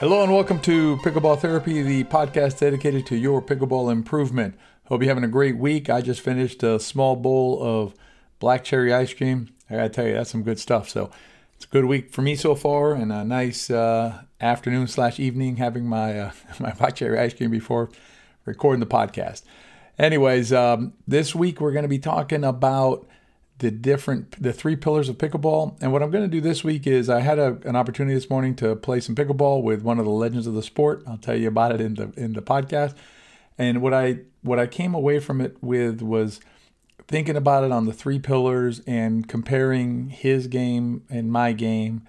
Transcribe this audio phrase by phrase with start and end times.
[0.00, 4.54] Hello and welcome to Pickleball Therapy, the podcast dedicated to your pickleball improvement.
[4.84, 5.90] Hope you're having a great week.
[5.90, 7.94] I just finished a small bowl of
[8.38, 9.52] black cherry ice cream.
[9.68, 10.88] I gotta tell you, that's some good stuff.
[10.88, 11.10] So
[11.56, 15.56] it's a good week for me so far, and a nice uh, afternoon slash evening
[15.56, 16.30] having my uh,
[16.60, 17.90] my black cherry ice cream before
[18.44, 19.42] recording the podcast.
[19.98, 23.04] Anyways, um, this week we're going to be talking about
[23.58, 25.76] the different the three pillars of pickleball.
[25.80, 28.30] And what I'm going to do this week is I had a, an opportunity this
[28.30, 31.02] morning to play some pickleball with one of the legends of the sport.
[31.06, 32.94] I'll tell you about it in the in the podcast.
[33.56, 36.40] And what I what I came away from it with was
[37.08, 42.02] thinking about it on the three pillars and comparing his game and my game.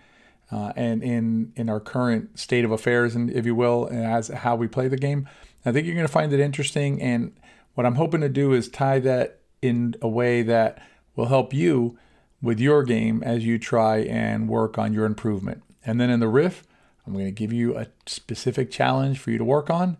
[0.51, 4.55] Uh, and in in our current state of affairs, and if you will, as how
[4.55, 5.29] we play the game,
[5.63, 6.99] I think you're going to find it interesting.
[7.01, 7.33] And
[7.75, 10.81] what I'm hoping to do is tie that in a way that
[11.19, 11.97] will help you
[12.41, 15.61] with your game as you try and work on your improvement.
[15.85, 16.63] And then in the riff,
[17.05, 19.97] I'm going to give you a specific challenge for you to work on.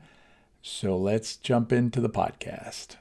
[0.62, 2.96] So let's jump into the podcast.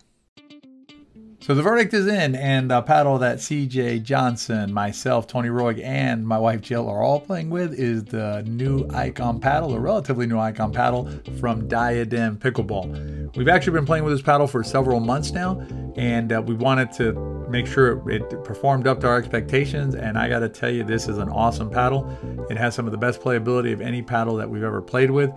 [1.40, 6.26] So the verdict is in, and the paddle that CJ Johnson, myself, Tony Roig, and
[6.26, 10.38] my wife Jill are all playing with is the new Icon paddle, a relatively new
[10.38, 13.36] Icon paddle from Diadem Pickleball.
[13.36, 15.64] We've actually been playing with this paddle for several months now,
[15.96, 19.94] and uh, we wanted to make sure it performed up to our expectations.
[19.94, 22.08] And I got to tell you, this is an awesome paddle.
[22.50, 25.30] It has some of the best playability of any paddle that we've ever played with.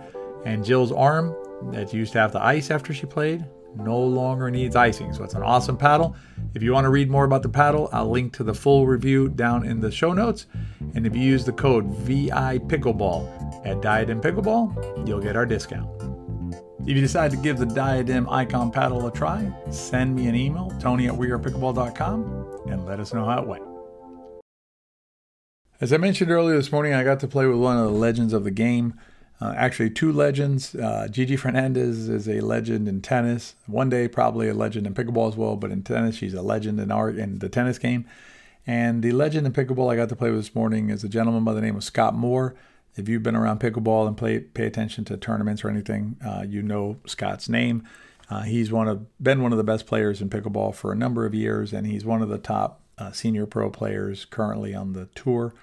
[0.44, 1.34] And Jill's arm
[1.72, 3.44] that used to have the ice after she played
[3.76, 5.12] no longer needs icing.
[5.12, 6.14] So it's an awesome paddle.
[6.54, 9.28] If you want to read more about the paddle, I'll link to the full review
[9.28, 10.46] down in the show notes.
[10.94, 16.01] And if you use the code VI Pickleball at and Pickleball, you'll get our discount.
[16.84, 20.76] If you decide to give the Diadem Icon paddle a try, send me an email,
[20.80, 23.62] tony at wearepickleball.com, and let us know how it went.
[25.80, 28.32] As I mentioned earlier this morning, I got to play with one of the legends
[28.32, 28.98] of the game.
[29.40, 30.74] Uh, actually, two legends.
[30.74, 33.54] Uh, Gigi Fernandez is a legend in tennis.
[33.66, 35.54] One day, probably a legend in pickleball as well.
[35.54, 38.06] But in tennis, she's a legend in art in the tennis game.
[38.66, 41.44] And the legend in pickleball I got to play with this morning is a gentleman
[41.44, 42.56] by the name of Scott Moore.
[42.94, 46.62] If you've been around pickleball and play pay attention to tournaments or anything, uh, you
[46.62, 47.86] know Scott's name.
[48.28, 51.26] Uh, he's one of been one of the best players in pickleball for a number
[51.26, 55.06] of years, and he's one of the top uh, senior pro players currently on the
[55.14, 55.54] tour.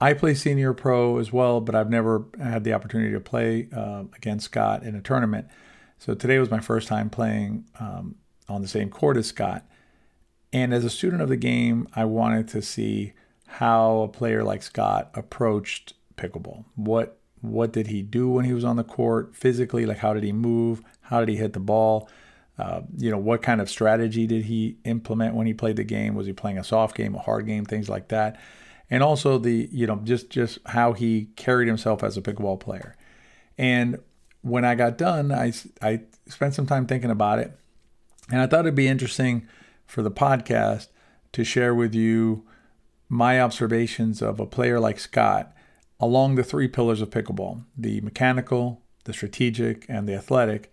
[0.00, 4.04] I play senior pro as well, but I've never had the opportunity to play uh,
[4.16, 5.48] against Scott in a tournament.
[5.98, 8.14] So today was my first time playing um,
[8.48, 9.66] on the same court as Scott.
[10.52, 13.12] And as a student of the game, I wanted to see
[13.46, 16.64] how a player like Scott approached pickleball.
[16.74, 19.86] What what did he do when he was on the court physically?
[19.86, 20.82] Like how did he move?
[21.02, 22.08] How did he hit the ball?
[22.58, 26.16] Uh, you know, what kind of strategy did he implement when he played the game?
[26.16, 28.38] Was he playing a soft game, a hard game, things like that?
[28.90, 32.96] and also the you know just just how he carried himself as a pickleball player.
[33.56, 33.98] And
[34.42, 35.52] when I got done, I
[35.82, 37.56] I spent some time thinking about it,
[38.30, 39.46] and I thought it'd be interesting
[39.86, 40.88] for the podcast
[41.32, 42.46] to share with you
[43.08, 45.52] my observations of a player like Scott
[46.00, 50.70] along the three pillars of pickleball: the mechanical, the strategic, and the athletic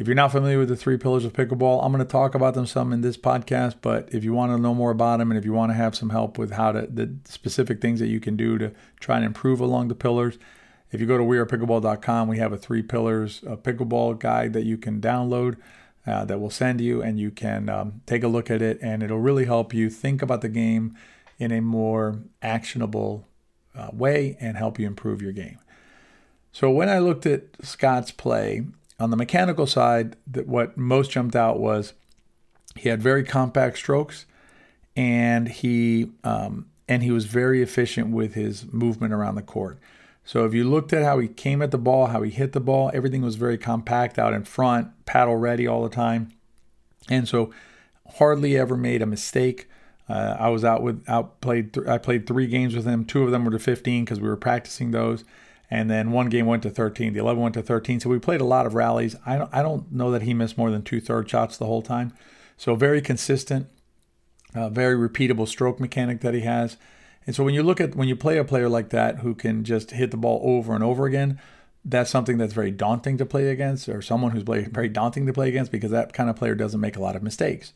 [0.00, 2.54] if you're not familiar with the three pillars of pickleball, I'm going to talk about
[2.54, 3.74] them some in this podcast.
[3.82, 5.94] But if you want to know more about them and if you want to have
[5.94, 9.26] some help with how to the specific things that you can do to try and
[9.26, 10.38] improve along the pillars,
[10.90, 14.78] if you go to wearepickleball.com, we have a three pillars of pickleball guide that you
[14.78, 15.58] can download
[16.06, 19.02] uh, that will send you, and you can um, take a look at it, and
[19.02, 20.96] it'll really help you think about the game
[21.38, 23.28] in a more actionable
[23.74, 25.58] uh, way and help you improve your game.
[26.52, 28.64] So when I looked at Scott's play,
[29.00, 31.94] on the mechanical side, that what most jumped out was
[32.76, 34.26] he had very compact strokes,
[34.94, 39.78] and he um, and he was very efficient with his movement around the court.
[40.24, 42.60] So if you looked at how he came at the ball, how he hit the
[42.60, 46.32] ball, everything was very compact out in front, paddle ready all the time,
[47.08, 47.52] and so
[48.18, 49.66] hardly ever made a mistake.
[50.10, 51.74] Uh, I was out with out played.
[51.74, 53.04] Th- I played three games with him.
[53.04, 55.24] Two of them were to 15 because we were practicing those
[55.70, 57.12] and then one game went to 13.
[57.12, 58.00] The 11 went to 13.
[58.00, 59.14] So we played a lot of rallies.
[59.24, 61.82] I don't, I don't know that he missed more than two third shots the whole
[61.82, 62.12] time.
[62.56, 63.68] So very consistent,
[64.54, 66.76] uh, very repeatable stroke mechanic that he has.
[67.26, 69.62] And so when you look at when you play a player like that who can
[69.62, 71.40] just hit the ball over and over again,
[71.84, 75.48] that's something that's very daunting to play against, or someone who's very daunting to play
[75.48, 77.72] against because that kind of player doesn't make a lot of mistakes.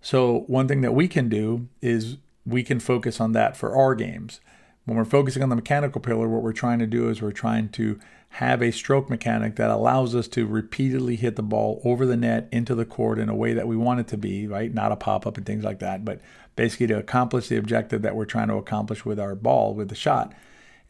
[0.00, 2.16] So one thing that we can do is
[2.46, 4.40] we can focus on that for our games.
[4.84, 7.68] When we're focusing on the mechanical pillar, what we're trying to do is we're trying
[7.70, 7.98] to
[8.34, 12.48] have a stroke mechanic that allows us to repeatedly hit the ball over the net
[12.52, 14.72] into the court in a way that we want it to be, right?
[14.72, 16.20] Not a pop up and things like that, but
[16.56, 19.94] basically to accomplish the objective that we're trying to accomplish with our ball, with the
[19.94, 20.32] shot.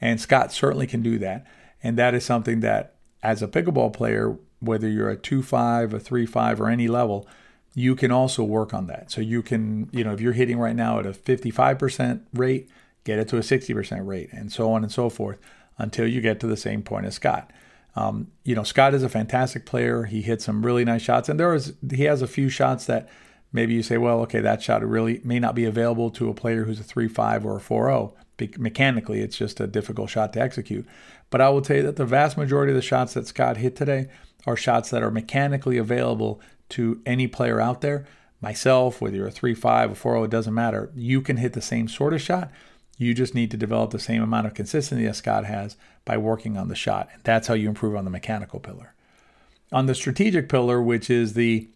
[0.01, 1.47] And Scott certainly can do that.
[1.83, 6.01] And that is something that, as a pickleball player, whether you're a 2 5, a
[6.01, 7.27] 3 5, or any level,
[7.75, 9.11] you can also work on that.
[9.11, 12.69] So you can, you know, if you're hitting right now at a 55% rate,
[13.05, 15.39] get it to a 60% rate, and so on and so forth
[15.79, 17.51] until you get to the same point as Scott.
[17.97, 20.05] Um, you know, Scott is a fantastic player.
[20.05, 23.09] He hit some really nice shots, and there is he has a few shots that
[23.53, 26.65] maybe you say, well, okay, that shot really may not be available to a player
[26.65, 28.15] who's a three-five or a four-zero.
[28.59, 30.87] Mechanically, it's just a difficult shot to execute.
[31.31, 33.77] But I will tell you that the vast majority of the shots that Scott hit
[33.77, 34.09] today
[34.47, 36.41] are shots that are mechanically available
[36.71, 38.07] to any player out there.
[38.41, 40.91] Myself, whether you're a three-five or four-zero, oh, it doesn't matter.
[40.95, 42.51] You can hit the same sort of shot.
[42.97, 46.57] You just need to develop the same amount of consistency as Scott has by working
[46.57, 47.09] on the shot.
[47.13, 48.95] And that's how you improve on the mechanical pillar.
[49.73, 51.69] On the strategic pillar, which is the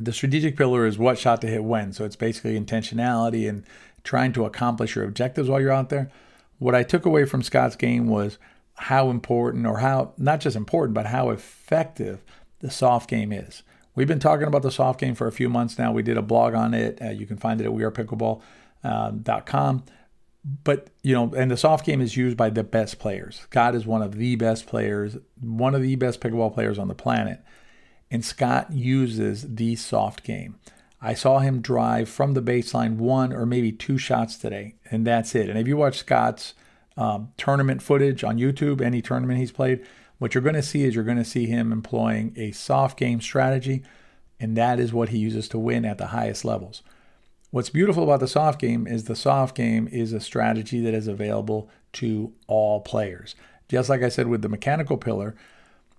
[0.00, 1.92] the strategic pillar is what shot to hit when.
[1.92, 3.64] So it's basically intentionality and
[4.04, 6.10] trying to accomplish your objectives while you're out there.
[6.58, 8.38] What I took away from Scott's game was
[8.74, 12.22] how important, or how not just important, but how effective
[12.60, 13.62] the soft game is.
[13.98, 15.90] We've been talking about the soft game for a few months now.
[15.90, 17.02] We did a blog on it.
[17.02, 19.74] Uh, you can find it at wearepickleball.com.
[19.74, 19.84] Um,
[20.62, 23.40] but you know, and the soft game is used by the best players.
[23.40, 26.94] Scott is one of the best players, one of the best pickleball players on the
[26.94, 27.40] planet,
[28.08, 30.60] and Scott uses the soft game.
[31.02, 35.34] I saw him drive from the baseline one or maybe two shots today, and that's
[35.34, 35.50] it.
[35.50, 36.54] And if you watch Scott's
[36.96, 39.84] um, tournament footage on YouTube, any tournament he's played,
[40.18, 43.20] what you're going to see is you're going to see him employing a soft game
[43.20, 43.82] strategy,
[44.40, 46.82] and that is what he uses to win at the highest levels.
[47.50, 51.08] What's beautiful about the soft game is the soft game is a strategy that is
[51.08, 53.34] available to all players.
[53.68, 55.34] Just like I said with the mechanical pillar,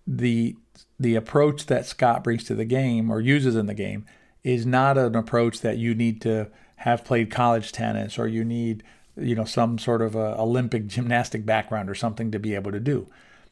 [0.05, 0.55] the
[0.99, 4.05] the approach that Scott brings to the game or uses in the game
[4.43, 8.83] is not an approach that you need to have played college tennis or you need
[9.17, 12.79] you know some sort of a Olympic gymnastic background or something to be able to
[12.79, 13.07] do.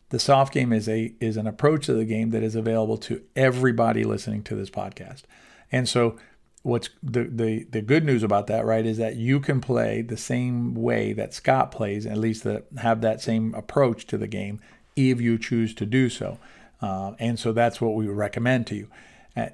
[0.10, 3.22] The soft game is a is an approach to the game that is available to
[3.36, 5.24] everybody listening to this podcast.
[5.72, 6.18] And so
[6.64, 10.18] what's the, the the good news about that, right, is that you can play the
[10.18, 14.60] same way that Scott plays, at least that have that same approach to the game,
[14.96, 16.40] if you choose to do so.
[16.82, 18.88] Uh, and so that's what we would recommend to you.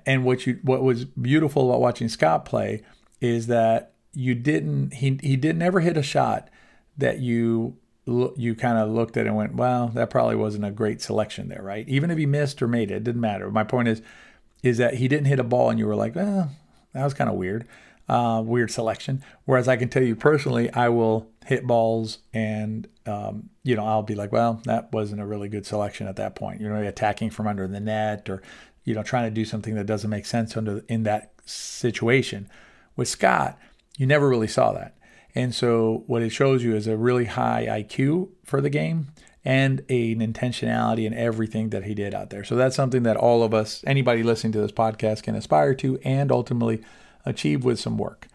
[0.05, 2.83] And what you what was beautiful about watching Scott play
[3.19, 6.49] is that you didn't he he didn't ever hit a shot
[6.97, 10.71] that you you kind of looked at it and went, well, that probably wasn't a
[10.71, 11.87] great selection there, right?
[11.87, 13.49] Even if he missed or made it, it didn't matter.
[13.49, 14.01] My point is,
[14.61, 16.51] is that he didn't hit a ball and you were like, well,
[16.93, 17.67] that was kind of weird.
[18.09, 19.23] Uh, weird selection.
[19.45, 24.03] Whereas I can tell you personally, I will hit balls and, um, you know, I'll
[24.03, 26.59] be like, well, that wasn't a really good selection at that point.
[26.59, 28.41] You know, attacking from under the net or,
[28.83, 32.49] you know, trying to do something that doesn't make sense under in that situation.
[32.97, 33.57] With Scott,
[33.97, 34.95] you never really saw that.
[35.35, 39.07] And so what it shows you is a really high IQ for the game
[39.45, 42.43] and an intentionality in everything that he did out there.
[42.43, 45.99] So that's something that all of us, anybody listening to this podcast, can aspire to
[46.03, 46.81] and ultimately
[47.25, 48.27] achieve with some work.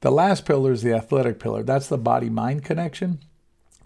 [0.00, 1.62] The last pillar is the athletic pillar.
[1.62, 3.18] That's the body mind connection,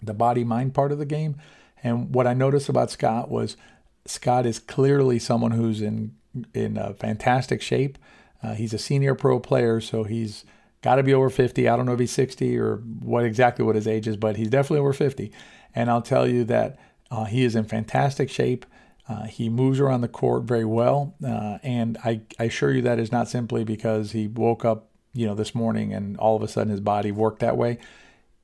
[0.01, 1.35] the body mind part of the game.
[1.83, 3.57] And what I noticed about Scott was
[4.05, 6.15] Scott is clearly someone who's in
[6.53, 7.97] in fantastic shape.
[8.43, 10.45] Uh, he's a senior pro player, so he's
[10.81, 11.67] got to be over 50.
[11.67, 14.49] I don't know if he's 60 or what exactly what his age is, but he's
[14.49, 15.31] definitely over 50.
[15.75, 16.79] And I'll tell you that
[17.09, 18.65] uh, he is in fantastic shape.
[19.07, 22.99] Uh, he moves around the court very well, uh, and I, I assure you that
[22.99, 26.47] is not simply because he woke up, you know, this morning and all of a
[26.47, 27.77] sudden his body worked that way.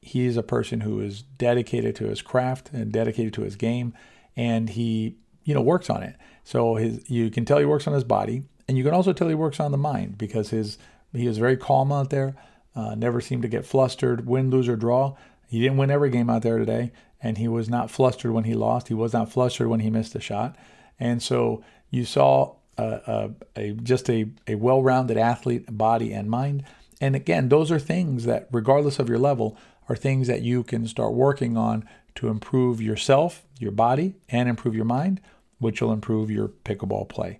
[0.02, 3.94] He is a person who is dedicated to his craft and dedicated to his game,
[4.36, 6.16] and he, you know, works on it.
[6.44, 9.30] So his, you can tell he works on his body, and you can also tell
[9.30, 10.78] he works on the mind because his
[11.14, 12.36] he was very calm out there.
[12.76, 15.16] Uh, never seemed to get flustered, win, lose, or draw.
[15.48, 18.54] He didn't win every game out there today, and he was not flustered when he
[18.54, 18.90] lost.
[18.90, 20.56] He was not flustered when he missed a shot.
[21.00, 26.30] And so you saw a, a, a just a, a well rounded athlete, body and
[26.30, 26.64] mind.
[27.00, 29.58] And again, those are things that, regardless of your level,
[29.90, 34.76] are things that you can start working on to improve yourself, your body, and improve
[34.76, 35.22] your mind,
[35.60, 37.40] which will improve your pickleball play.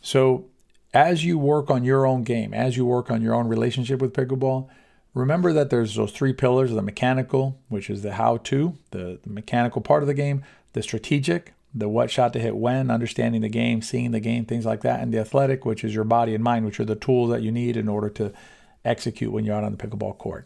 [0.00, 0.46] So,
[0.96, 4.12] as you work on your own game, as you work on your own relationship with
[4.12, 4.68] pickleball,
[5.16, 9.30] Remember that there's those three pillars the mechanical, which is the how to, the, the
[9.30, 13.48] mechanical part of the game, the strategic, the what shot to hit when, understanding the
[13.48, 16.44] game, seeing the game, things like that, and the athletic, which is your body and
[16.44, 18.30] mind, which are the tools that you need in order to
[18.84, 20.44] execute when you're out on the pickleball court.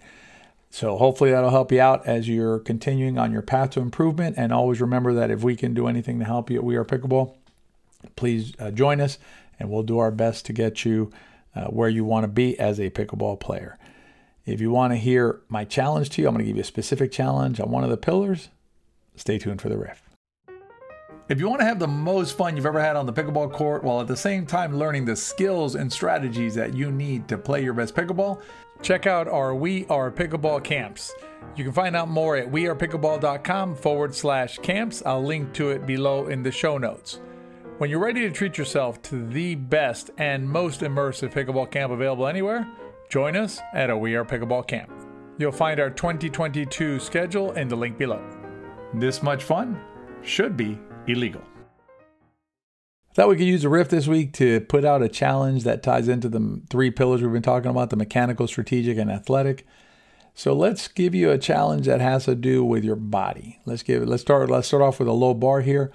[0.71, 4.37] So hopefully that'll help you out as you're continuing on your path to improvement.
[4.39, 6.85] And always remember that if we can do anything to help you at We Are
[6.85, 7.35] Pickleball,
[8.15, 9.19] please uh, join us,
[9.61, 11.13] and we'll do our best to get you
[11.55, 13.79] uh, where you want to be as a pickleball player.
[14.47, 16.65] If you want to hear my challenge to you, I'm going to give you a
[16.65, 18.49] specific challenge on one of the pillars.
[19.15, 20.03] Stay tuned for the riff.
[21.29, 23.85] If you want to have the most fun you've ever had on the pickleball court
[23.85, 27.63] while at the same time learning the skills and strategies that you need to play
[27.63, 28.43] your best pickleball,
[28.83, 31.13] check out our We Are Pickleball camps.
[31.55, 35.05] You can find out more at wearepickleball.com forward slash camps.
[35.07, 37.21] I'll link to it below in the show notes.
[37.81, 42.27] When you're ready to treat yourself to the best and most immersive pickleball camp available
[42.27, 42.69] anywhere,
[43.09, 44.93] join us at a We Are Pickleball camp.
[45.39, 48.23] You'll find our 2022 schedule in the link below.
[48.93, 49.81] This much fun
[50.21, 51.41] should be illegal.
[53.13, 55.83] I thought we could use a riff this week to put out a challenge that
[55.83, 59.67] ties into the three pillars we've been talking about the mechanical, strategic, and athletic.
[60.35, 63.59] So let's give you a challenge that has to do with your body.
[63.65, 65.91] Let's give let's start let's start off with a low bar here.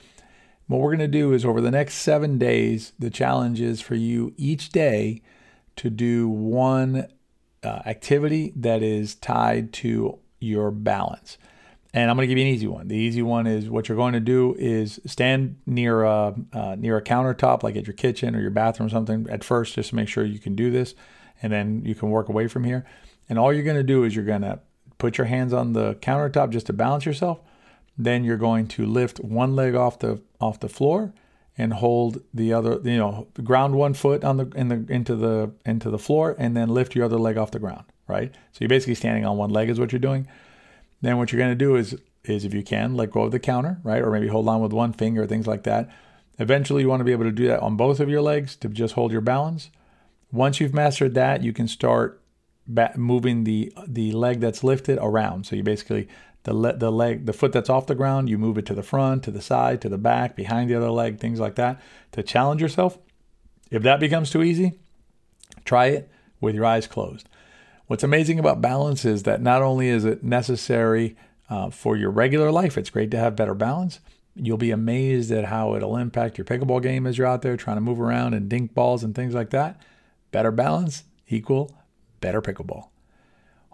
[0.68, 3.96] What we're going to do is over the next 7 days, the challenge is for
[3.96, 5.22] you each day
[5.76, 7.08] to do one
[7.64, 11.38] uh, activity that is tied to your balance.
[11.94, 12.88] And I'm going to give you an easy one.
[12.90, 16.98] The easy one is what you're going to do is stand near a uh, near
[16.98, 19.96] a countertop, like at your kitchen or your bathroom or something, at first, just to
[19.96, 20.94] make sure you can do this,
[21.42, 22.86] and then you can work away from here.
[23.30, 24.60] And all you're going to do is you're going to
[24.98, 27.40] put your hands on the countertop just to balance yourself.
[27.98, 31.14] Then you're going to lift one leg off the off the floor
[31.58, 35.52] and hold the other, you know, ground one foot on the in the into the
[35.66, 37.86] into the floor, and then lift your other leg off the ground.
[38.08, 38.34] Right.
[38.52, 40.28] So you're basically standing on one leg is what you're doing.
[41.02, 43.40] Then what you're going to do is, is if you can, let go of the
[43.40, 44.02] counter, right?
[44.02, 45.90] Or maybe hold on with one finger, things like that.
[46.38, 48.70] Eventually, you want to be able to do that on both of your legs to
[48.70, 49.70] just hold your balance.
[50.32, 52.22] Once you've mastered that, you can start
[52.96, 55.46] moving the the leg that's lifted around.
[55.46, 56.08] So you basically
[56.46, 58.84] the le- the leg the foot that's off the ground, you move it to the
[58.84, 61.82] front, to the side, to the back, behind the other leg, things like that
[62.14, 62.98] to challenge yourself.
[63.70, 64.80] If that becomes too easy,
[65.66, 66.10] try it
[66.40, 67.28] with your eyes closed.
[67.88, 71.16] What's amazing about balance is that not only is it necessary
[71.50, 74.00] uh, for your regular life, it's great to have better balance.
[74.36, 77.78] You'll be amazed at how it'll impact your pickleball game as you're out there trying
[77.78, 79.80] to move around and dink balls and things like that.
[80.32, 81.76] Better balance equal
[82.22, 82.90] better pickleball.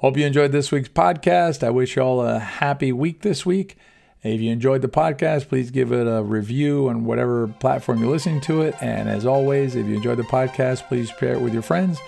[0.01, 1.61] Hope you enjoyed this week's podcast.
[1.61, 3.77] I wish you all a happy week this week.
[4.23, 8.41] If you enjoyed the podcast, please give it a review on whatever platform you're listening
[8.41, 8.73] to it.
[8.81, 11.99] And as always, if you enjoyed the podcast, please share it with your friends.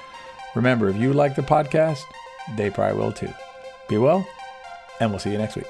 [0.56, 2.02] Remember, if you like the podcast,
[2.56, 3.32] they probably will too.
[3.88, 4.28] Be well,
[5.00, 5.68] and we'll see you next week.